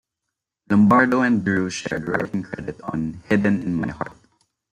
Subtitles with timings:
[0.67, 4.17] Lombardo and Drew shared writing credit on "Hidden in My Heart".